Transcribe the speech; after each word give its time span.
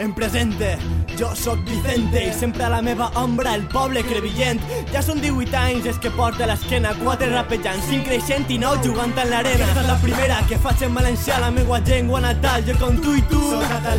En 0.00 0.12
presente, 0.14 0.78
jo 1.18 1.34
sóc 1.34 1.58
Vicente 1.66 2.20
i 2.28 2.32
sempre 2.32 2.62
a 2.62 2.68
la 2.68 2.80
meva 2.80 3.08
ombra 3.18 3.56
el 3.56 3.64
poble 3.66 4.04
crevillent. 4.06 4.60
Ja 4.92 5.00
són 5.02 5.18
18 5.18 5.56
anys 5.58 5.88
és 5.90 5.96
que 5.98 6.12
porta 6.14 6.46
l'esquena, 6.46 6.92
quatre 7.00 7.26
rapejant, 7.32 7.80
cinc 7.88 8.06
creixent 8.06 8.46
i 8.54 8.60
nou 8.62 8.76
jugant 8.84 9.10
en 9.18 9.32
l'arena. 9.32 9.66
Aquesta 9.66 9.82
és 9.82 9.88
la 9.88 9.96
primera 10.04 10.36
que 10.46 10.58
faig 10.62 10.84
en 10.86 10.94
valencià, 10.94 11.40
la 11.42 11.48
meua 11.50 11.80
llengua 11.88 12.20
natal, 12.22 12.62
jo 12.68 12.76
com 12.78 13.00
tu 13.02 13.16
i 13.18 13.24
tu. 13.26 13.40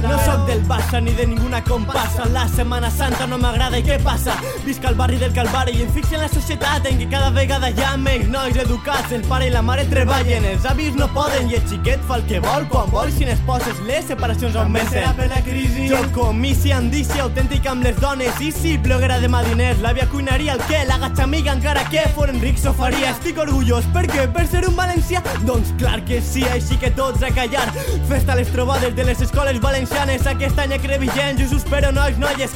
No 0.05 0.21
sóc 0.23 0.45
del 0.47 0.63
Barça 0.69 1.01
ni 1.03 1.11
de 1.17 1.25
ninguna 1.33 1.59
compassa, 1.67 2.29
la 2.31 2.45
Setmana 2.47 2.93
Santa 2.95 3.27
no 3.27 3.41
m'agrada 3.43 3.83
i 3.83 3.83
què 3.83 3.99
passa? 4.05 4.37
Visc 4.63 4.87
al 4.87 4.95
barri 4.95 5.19
del 5.19 5.35
Calvari 5.35 5.75
i 5.75 5.83
em 5.83 5.91
fixo 5.97 6.15
en 6.15 6.23
la 6.23 6.31
societat 6.31 6.87
en 6.87 7.03
què 7.03 7.09
cada 7.11 7.33
vegada 7.35 7.73
hi 7.75 7.83
ha 7.83 7.97
menys 7.99 8.31
nois 8.31 8.55
educats, 8.63 9.11
el 9.19 9.27
pare 9.27 9.51
i 9.51 9.53
la 9.53 9.65
mare 9.65 9.83
treballen, 9.91 10.47
els 10.53 10.69
avis 10.71 10.95
no 10.95 11.11
poden 11.11 11.51
i 11.51 11.59
el 11.59 11.67
xiquet 11.67 12.07
fa 12.07 12.21
el 12.21 12.25
que 12.31 12.39
vol, 12.47 12.71
quan 12.71 12.87
vol, 12.95 13.11
si 13.11 13.27
n'esposes 13.27 13.83
les 13.89 14.07
separacions 14.07 14.55
augmenten. 14.55 15.11
per 15.19 15.27
la 15.27 15.43
crisi 15.43 15.88
jo 15.89 15.97
comissi 16.13 16.69
andici 16.75 17.17
autèntic 17.17 17.65
amb 17.69 17.81
les 17.83 17.95
dones. 17.97 18.35
Si 18.53 18.75
bloguera 18.77 19.17
de 19.19 19.29
madiners 19.31 19.79
l'àvia 19.81 20.05
cuinaria 20.11 20.53
el 20.53 20.61
què 20.69 20.83
la 20.85 20.99
gatxamiga 21.01 21.55
encara 21.55 21.81
que 21.89 22.03
foren 22.13 22.37
rics 22.43 22.67
ho 22.69 22.73
faria 22.77 23.09
estic 23.15 23.39
orgullós 23.41 23.87
per 23.93 24.05
per 24.35 24.45
ser 24.47 24.65
un 24.67 24.75
valencià 24.75 25.21
doncs 25.47 25.71
clar 25.79 26.03
que 26.05 26.19
sí 26.21 26.43
així 26.45 26.77
que 26.77 26.91
tots 26.91 27.23
a 27.23 27.31
callar. 27.33 27.65
Festa 28.09 28.33
a 28.33 28.35
les 28.35 28.51
trobades 28.53 28.95
de 28.95 29.03
les 29.03 29.21
escoles 29.21 29.59
valencianes. 29.61 30.27
Aquest 30.27 30.59
any 30.59 30.73
a 30.73 30.79
Crevillent 30.79 31.39
jo 31.39 31.47
us 31.47 31.63
espero 31.63 31.91
nois 31.91 32.17
noies. 32.17 32.53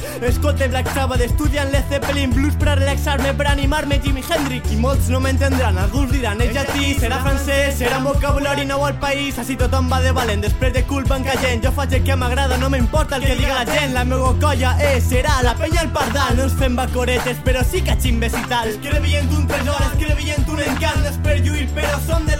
Black 0.70 0.92
Sabbath 0.94 1.20
estudiant 1.20 1.70
Led 1.72 1.88
Zeppelin 1.90 2.30
blues 2.30 2.54
per 2.56 2.78
relaxar-me 2.78 3.34
per 3.34 3.48
animar-me 3.48 3.98
Jimi 4.02 4.22
Hendrix. 4.22 4.70
I 4.72 4.76
molts 4.76 5.08
no 5.10 5.20
m'entendran 5.20 5.78
alguns 5.78 6.12
diran 6.12 6.40
és 6.40 6.54
llatí 6.54 6.94
serà 7.00 7.18
francès 7.24 7.80
serà 7.80 7.98
un 7.98 8.08
vocabulari 8.12 8.66
nou 8.68 8.84
al 8.86 8.98
país 9.02 9.38
així 9.38 9.56
tothom 9.58 9.90
va 9.90 10.00
de 10.04 10.12
valent 10.14 10.42
després 10.44 10.72
de 10.72 10.84
culpa 10.86 11.18
en 11.18 11.26
caient. 11.26 11.64
Jo 11.64 11.74
faig 11.74 11.98
el 11.98 12.04
que 12.06 12.16
m'agrada 12.16 12.58
no 12.62 12.70
m'importa 12.70 13.16
el 13.16 13.23
que 13.24 13.36
diga 13.38 13.54
la 13.56 13.64
gent 13.68 13.94
la 13.94 14.04
meva 14.04 14.30
colla 14.40 14.74
és, 14.84 15.04
serà 15.08 15.38
la 15.46 15.54
penya 15.58 15.80
al 15.84 15.90
pardal. 15.96 16.36
No 16.36 16.46
ens 16.48 16.56
fem 16.60 16.76
bacoretes 16.76 17.40
però 17.46 17.64
sí 17.64 17.80
que 17.86 17.96
ximbes 18.00 18.36
i 18.36 18.42
tal 18.50 18.68
es 18.70 18.78
crevient 18.84 19.32
un 19.36 19.46
tresor, 19.50 19.80
es 19.88 19.96
crevient 20.02 20.48
un 20.52 20.62
encant 20.66 21.08
és 21.08 21.16
per 21.24 21.38
lluir 21.40 21.66
però 21.76 21.98
som 22.06 22.26
de 22.28 22.33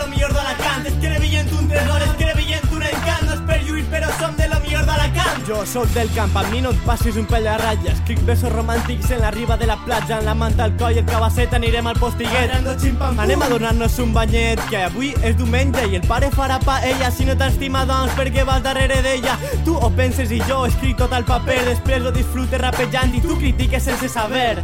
jo 5.46 5.64
sóc 5.66 5.86
del 5.94 6.10
camp, 6.14 6.36
a 6.36 6.42
mi 6.50 6.60
no 6.60 6.70
et 6.70 6.80
passis 6.86 7.16
un 7.20 7.26
pell 7.28 7.46
a 7.48 7.56
ratlla 7.60 7.92
escric 7.92 8.20
besos 8.24 8.52
romàntics 8.52 9.10
en 9.12 9.20
la 9.20 9.30
riba 9.34 9.56
de 9.56 9.66
la 9.66 9.76
platja 9.84 10.18
en 10.18 10.24
la 10.24 10.34
manta 10.34 10.64
al 10.64 10.76
coll, 10.80 10.96
el 10.98 11.04
cabasset 11.04 11.52
anirem 11.54 11.86
al 11.86 11.98
postiguet. 12.00 12.54
Anem 13.18 13.42
a 13.42 13.50
donar-nos 13.52 13.98
un 14.04 14.14
banyet 14.14 14.62
que 14.70 14.84
avui 14.86 15.12
és 15.22 15.36
diumenge 15.36 15.84
i 15.90 16.00
el 16.00 16.08
pare 16.08 16.30
farà 16.32 16.58
pa 16.64 16.80
ella 16.88 17.10
si 17.10 17.28
no 17.28 17.36
t'estima 17.36 17.84
doncs 17.88 18.16
perquè 18.18 18.46
vas 18.48 18.64
darrere 18.64 19.02
d'ella. 19.04 19.36
Tu 19.66 19.76
ho 19.76 19.92
penses 19.96 20.32
i 20.32 20.40
jo 20.48 20.64
escric 20.70 20.96
tot 21.02 21.12
al 21.12 21.28
paper 21.28 21.60
després 21.68 22.04
ho 22.04 22.14
disfrutes 22.14 22.60
rapejant 22.64 23.14
i 23.14 23.22
tu 23.24 23.36
critiques 23.38 23.90
sense 23.92 24.08
saber 24.08 24.62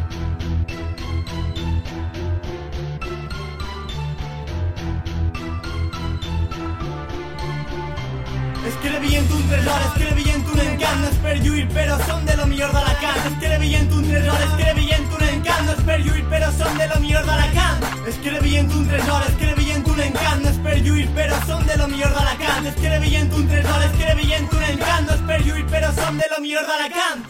Es 8.71 8.77
crevient 8.77 9.29
un 9.33 9.49
tresor, 9.49 9.81
es 9.83 9.95
crevient 9.99 10.45
un 10.47 10.61
encant, 10.63 11.01
no 11.03 11.09
és 11.09 11.17
per 11.25 11.33
lluir, 11.43 11.65
però 11.75 11.97
som 12.05 12.21
de 12.29 12.37
lo 12.39 12.45
millor 12.47 12.71
d'Alacant. 12.71 13.25
Es 13.27 13.35
crevient 13.43 13.91
un 13.97 14.05
tresor, 14.07 14.45
es 14.45 14.53
crevient 14.61 15.09
un 15.17 15.25
encant, 15.29 15.65
no 15.67 15.75
és 15.75 15.83
per 15.89 15.97
lluir, 16.05 16.23
però 16.31 16.53
som 16.61 16.79
de 16.79 16.87
lo 16.93 17.01
millor 17.03 17.27
d'Alacant. 17.27 17.83
Es 18.13 18.21
crevient 18.23 18.71
un 18.79 18.87
tresor, 18.93 19.27
es 19.27 19.35
crevient 19.43 19.91
un 19.91 20.05
encant, 20.07 20.47
no 20.47 20.55
és 20.55 20.63
per 20.69 20.79
lluir, 20.87 21.09
però 21.19 21.43
som 21.51 21.67
de 21.67 21.81
lo 21.83 21.91
millor 21.97 22.15
d'Alacant. 22.21 22.71
Es 22.71 22.79
crevient 22.79 23.37
un 23.41 23.51
tresor, 23.51 23.83
es 23.91 23.99
crevient 23.99 24.49
un 24.55 24.65
encant, 24.71 25.11
no 25.11 25.19
és 25.19 25.29
per 25.33 25.43
lluir, 25.49 25.69
però 25.75 25.93
som 25.99 26.23
de 26.23 26.33
lo 26.37 26.43
millor 26.47 26.71
d'Alacant. 26.71 27.30